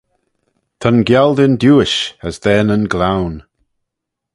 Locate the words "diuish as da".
1.61-2.55